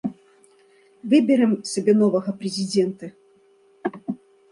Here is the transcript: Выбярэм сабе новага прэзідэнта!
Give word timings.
Выбярэм 1.11 1.53
сабе 1.71 1.93
новага 2.01 2.33
прэзідэнта! 2.39 3.11